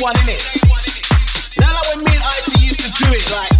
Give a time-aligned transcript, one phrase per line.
[0.00, 0.42] one in it.
[1.60, 3.52] Now like when me and IC used to do it, like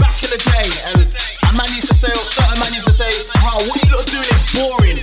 [0.00, 2.92] back in the day, and a man used to say, or certain man used to
[2.92, 3.12] say,
[3.44, 4.96] "Wow, oh, what you lot doing It's boring."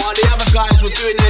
[0.00, 1.21] While the other guys were doing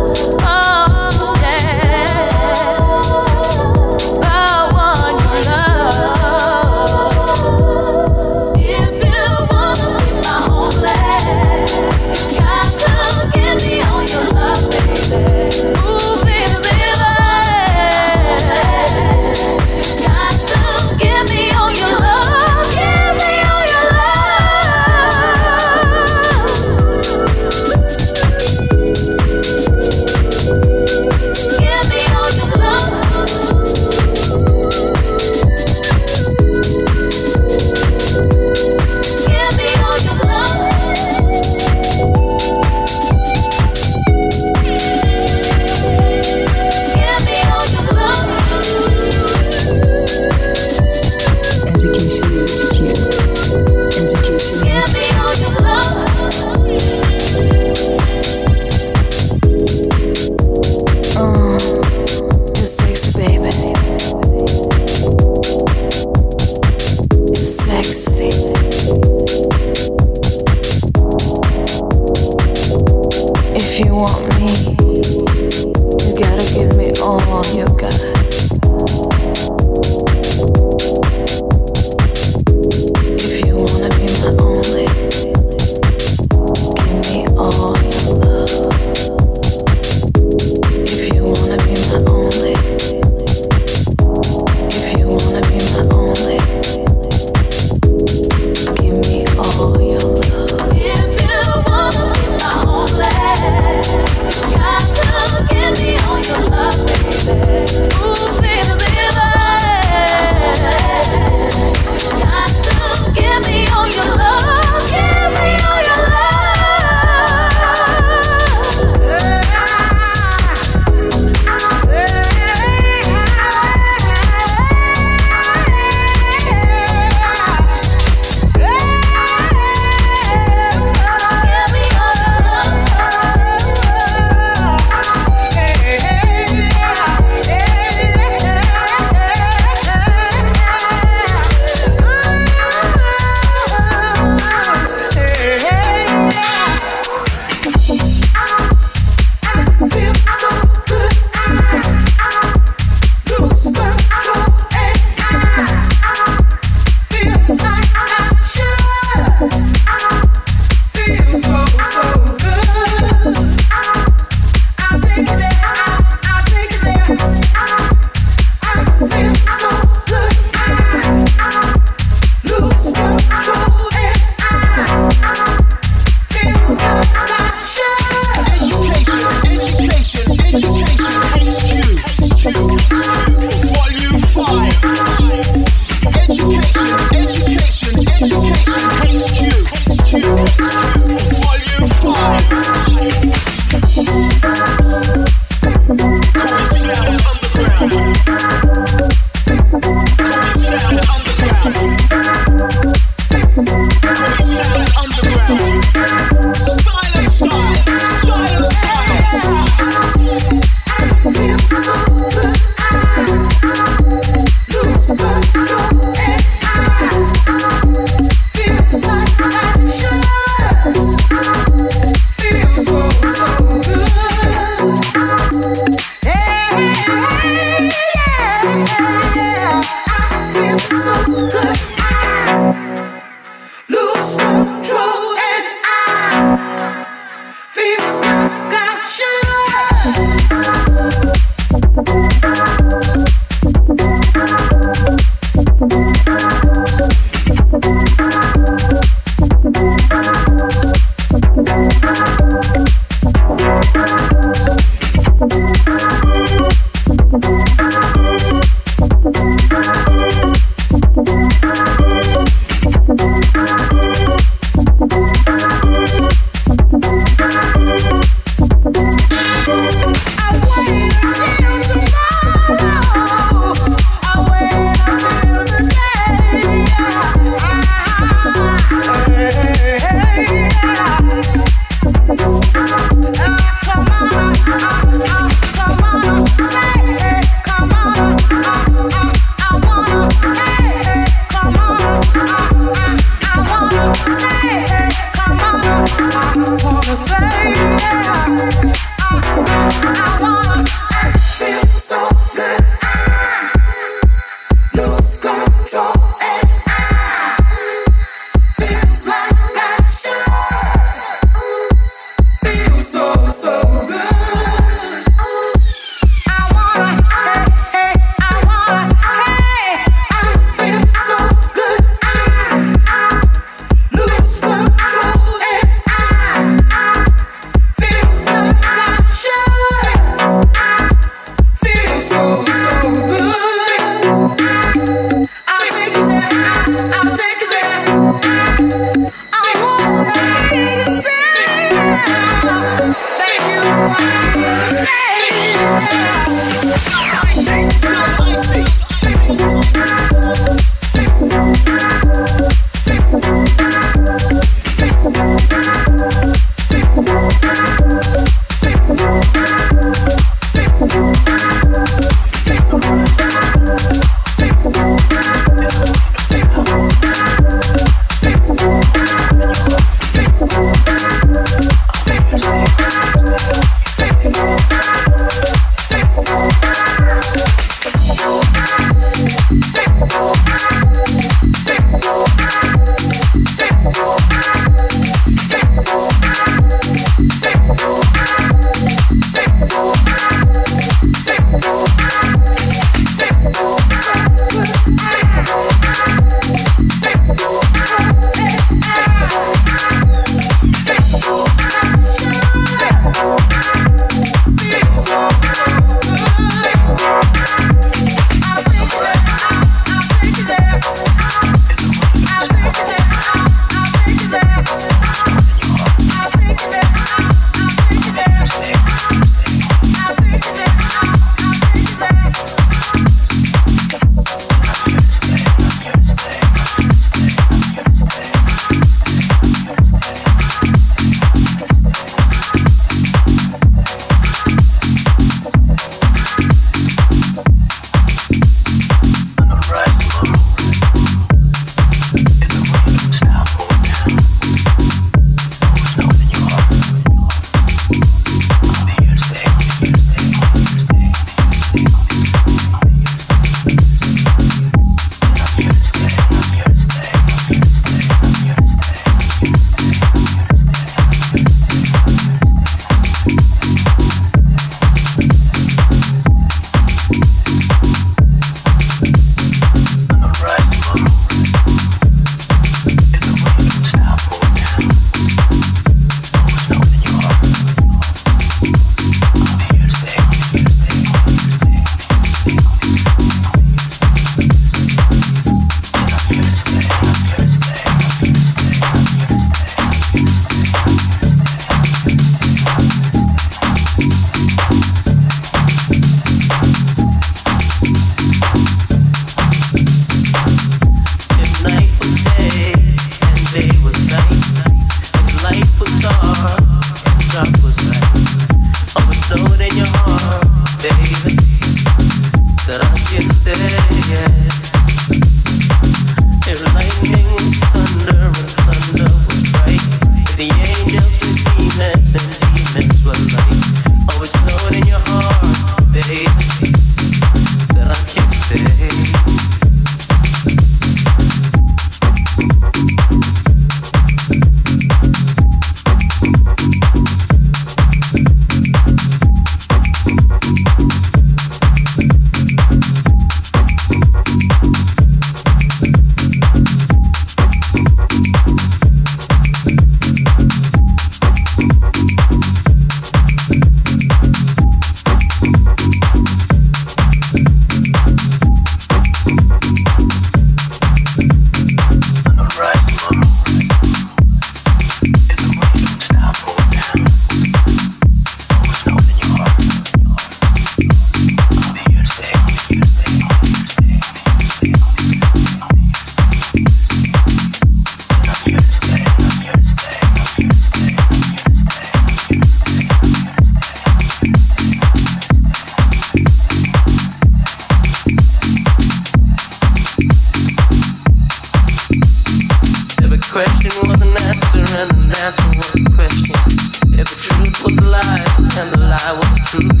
[598.78, 600.00] and the lie was the truth.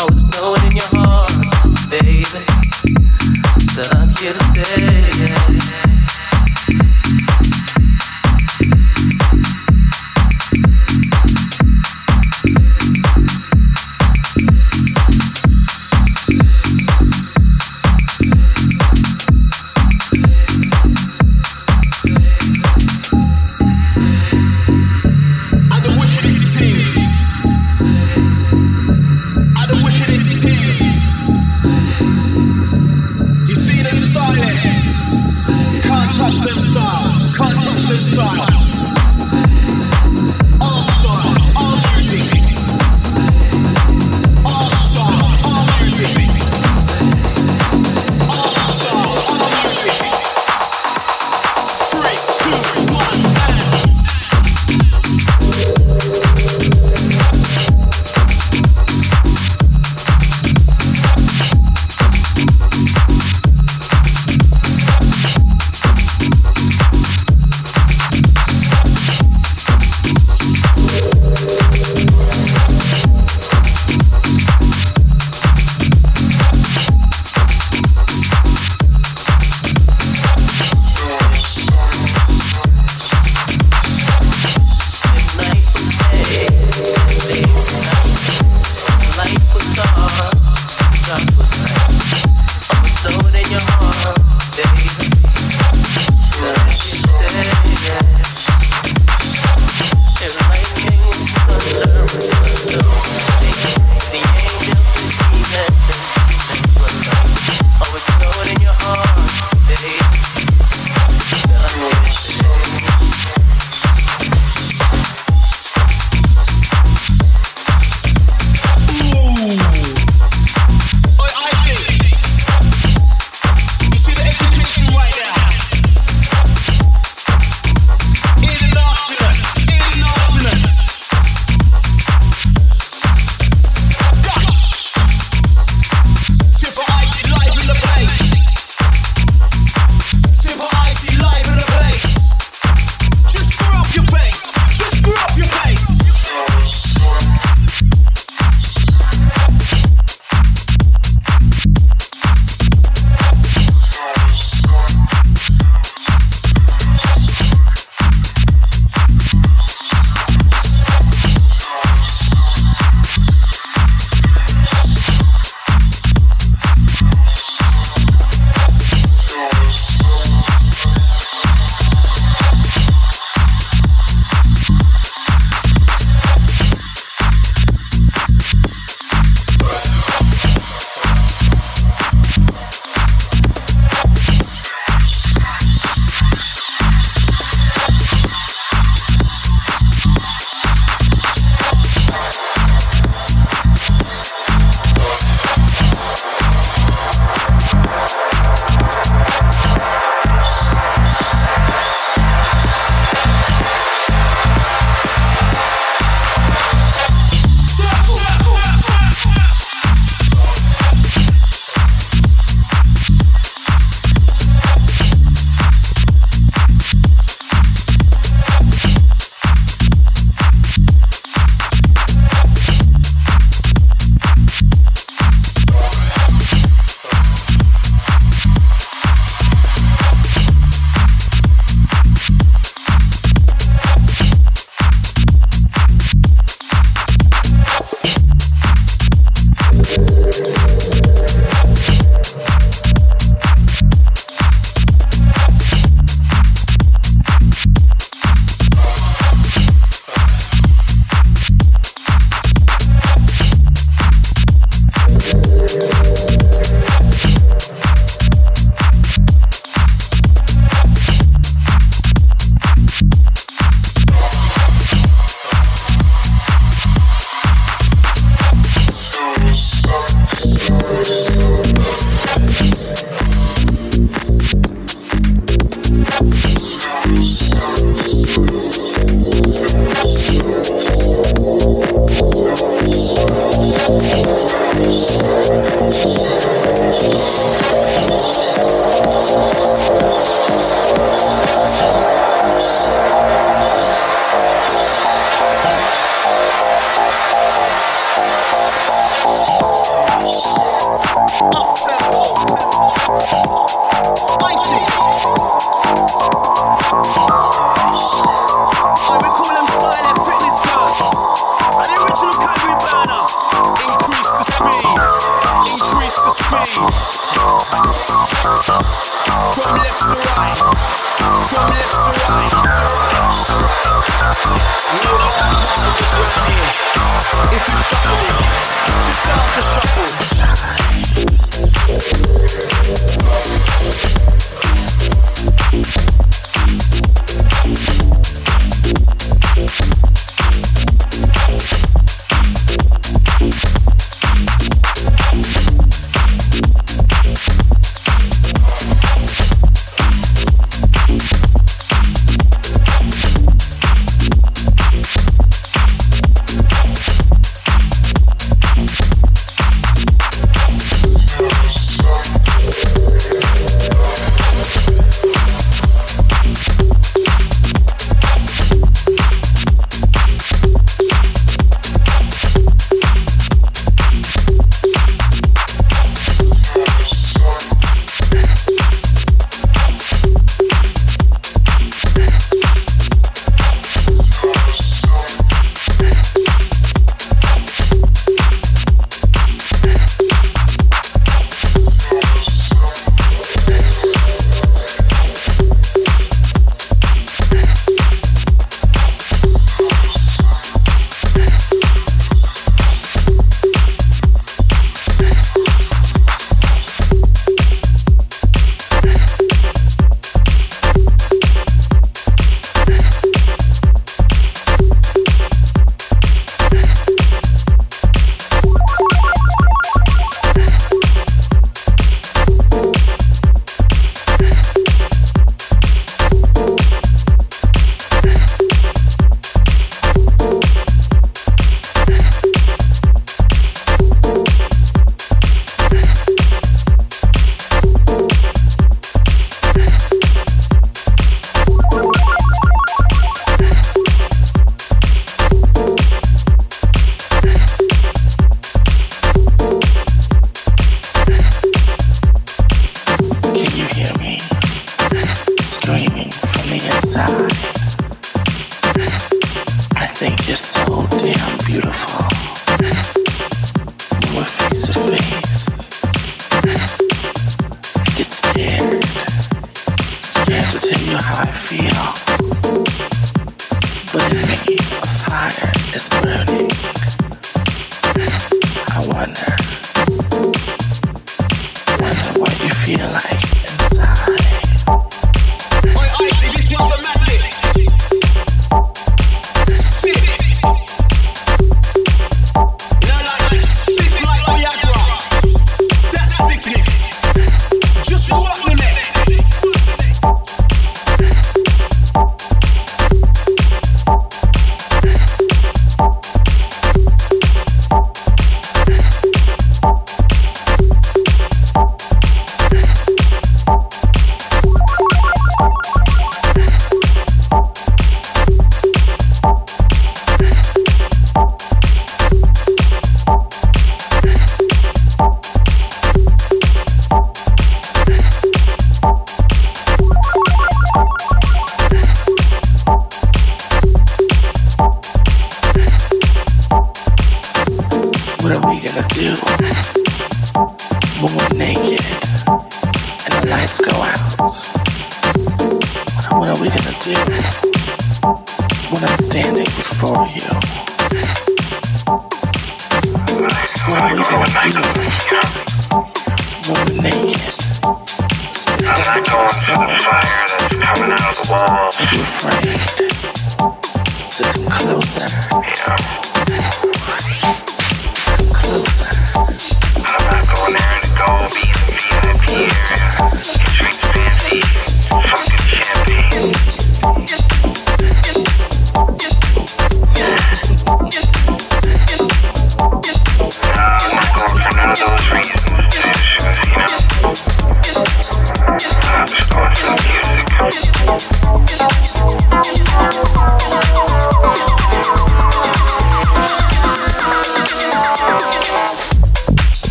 [0.00, 1.32] Always knowing in your heart,
[1.90, 2.24] baby,
[3.76, 4.83] that I'm here to stay.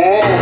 [0.00, 0.39] Dance,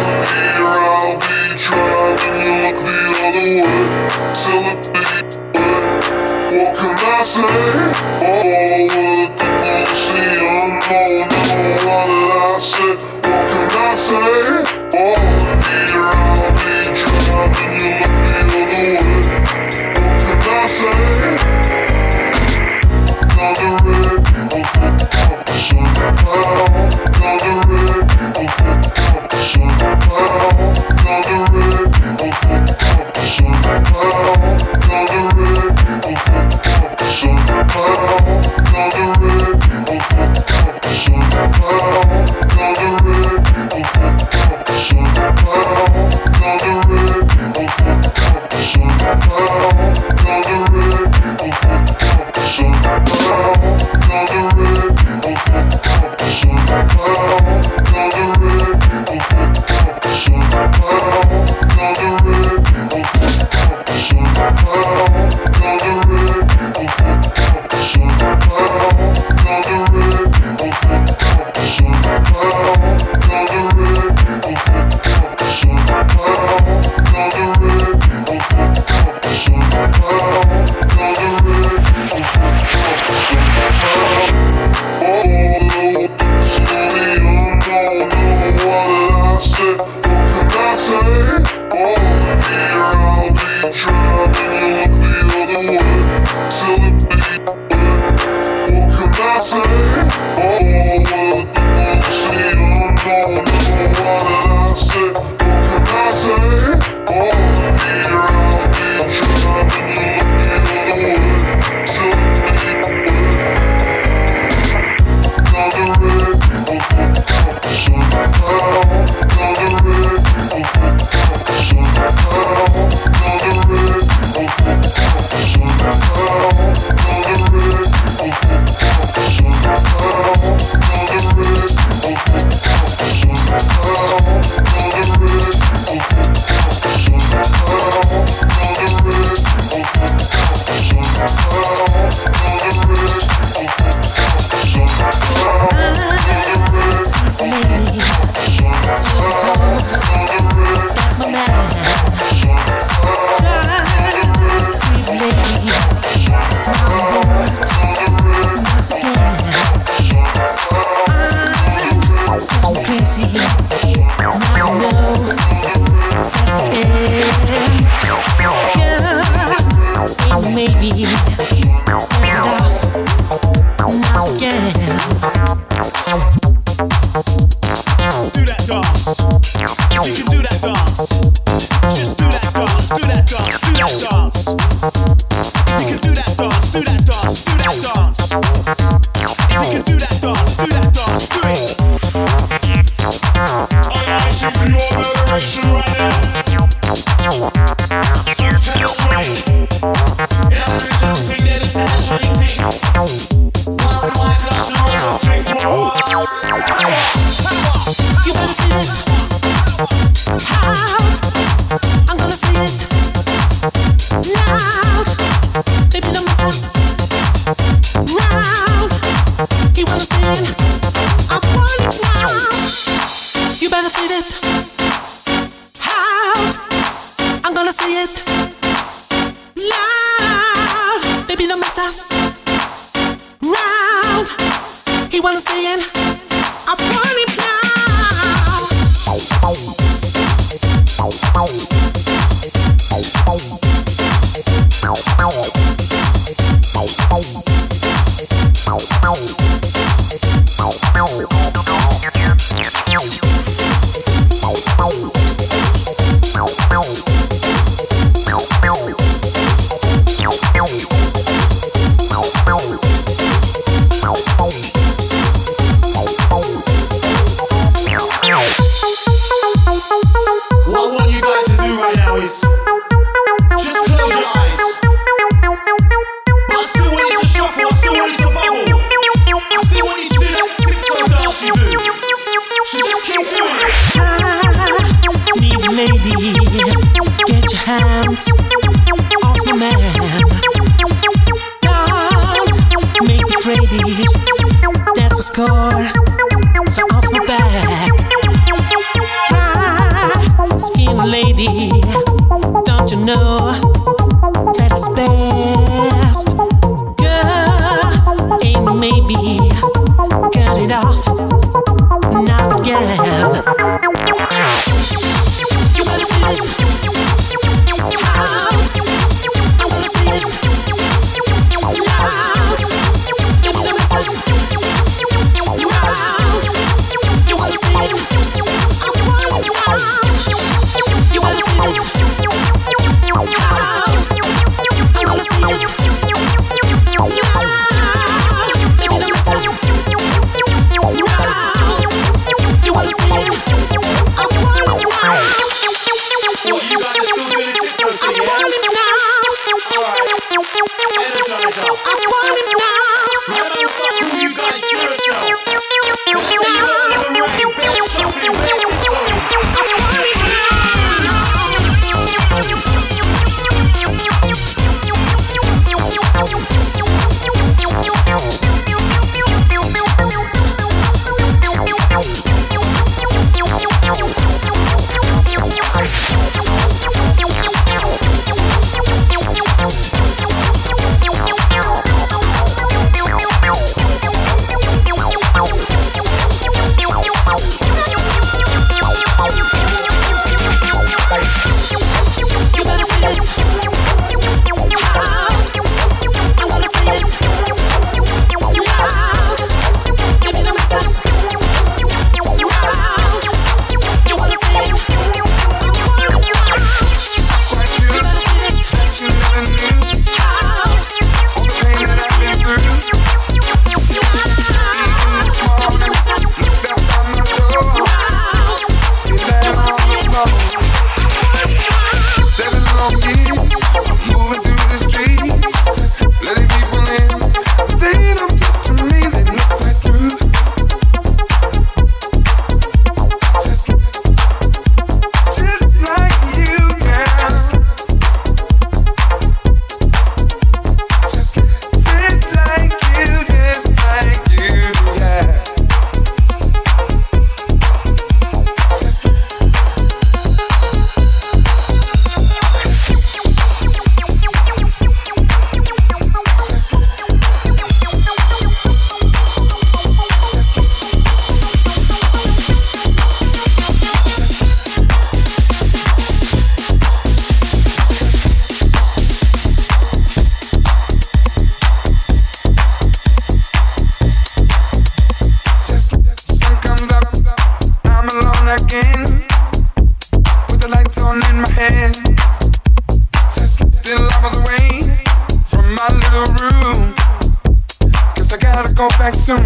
[488.75, 489.39] go back soon.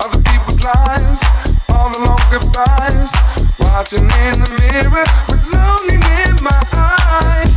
[0.00, 1.22] Other people's lives,
[1.68, 3.12] all the long goodbyes.
[3.60, 5.46] Watching in the mirror with
[6.26, 7.52] in my eyes.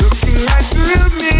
[0.00, 1.34] Looking right through me.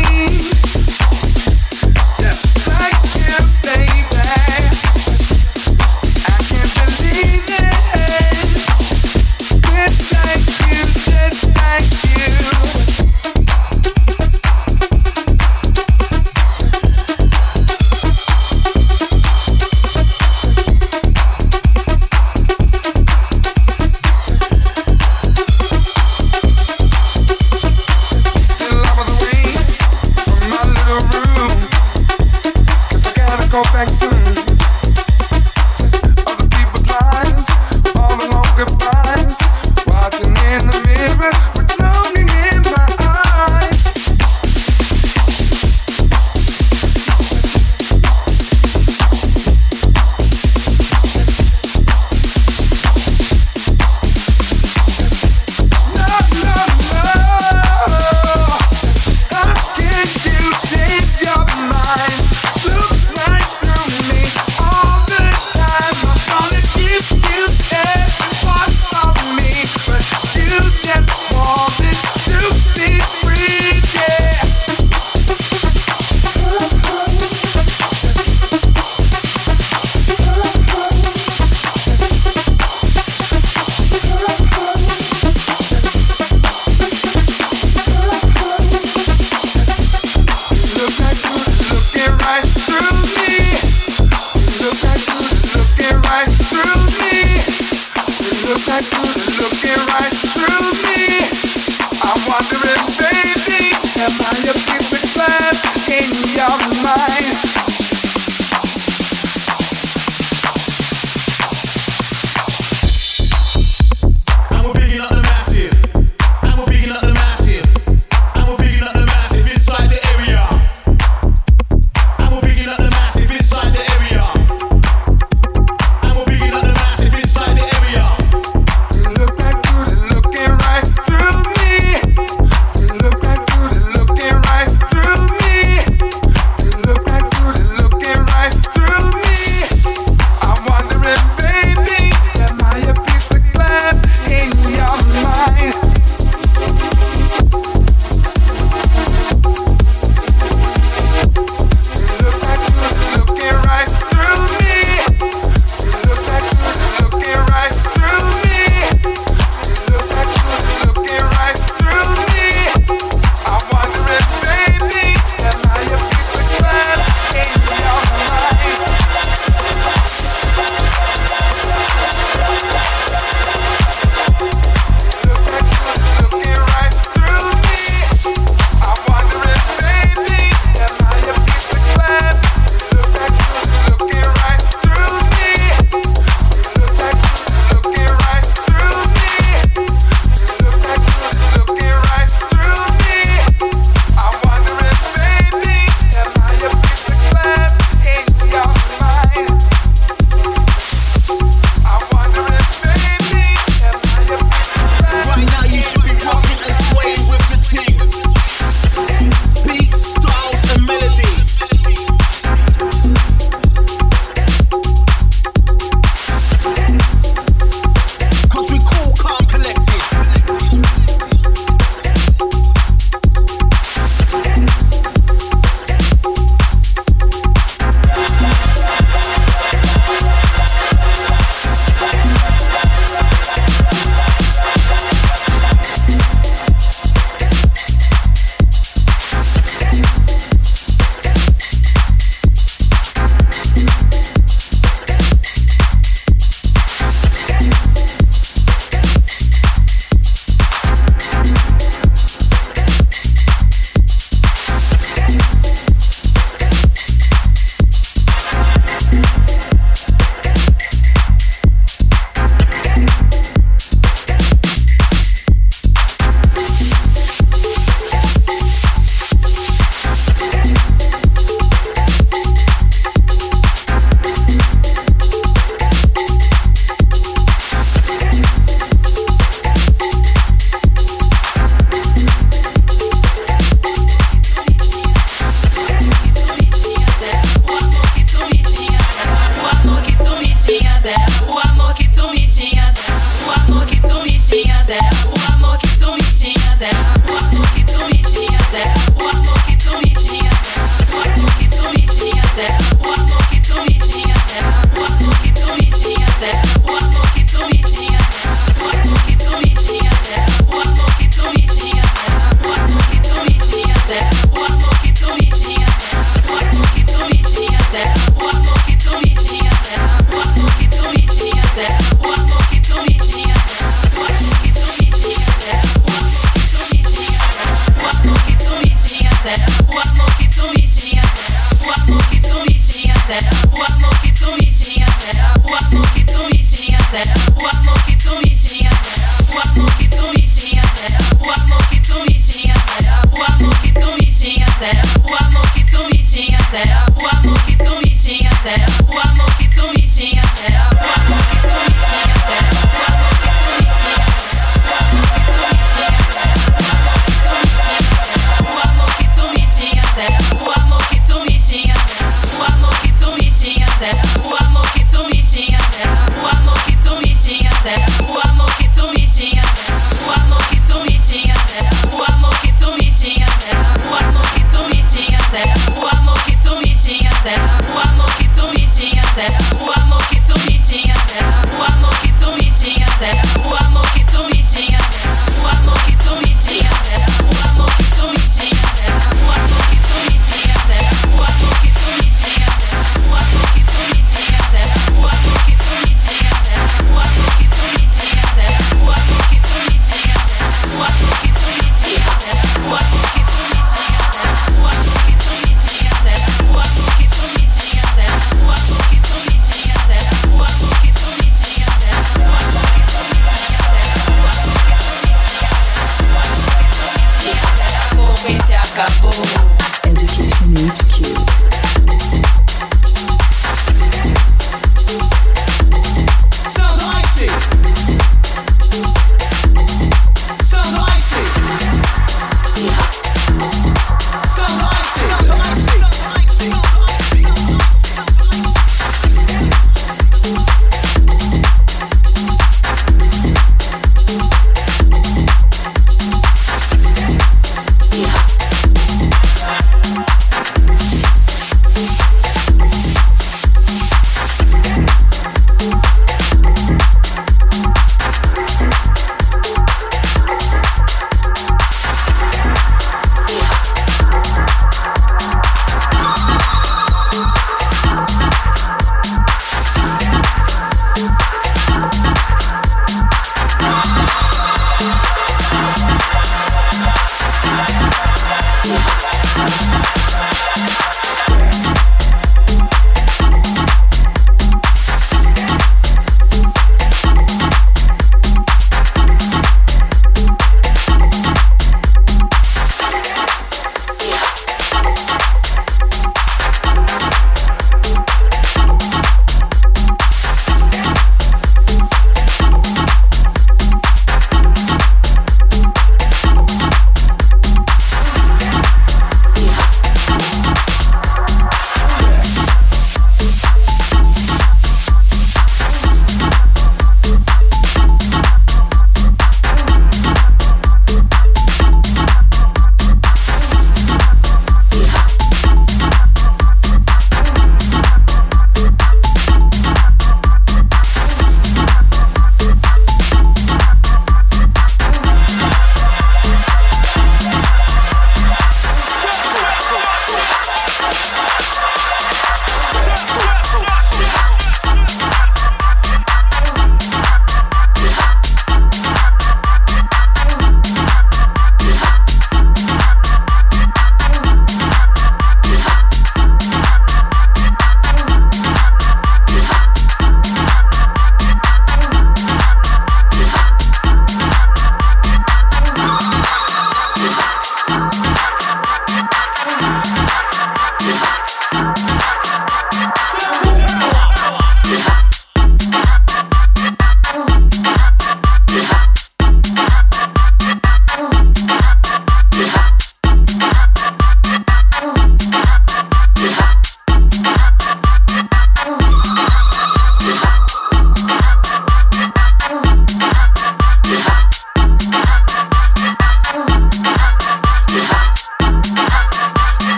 [2.18, 4.03] Just like you, baby.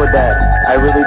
[0.00, 0.32] with that.
[0.66, 0.99] I really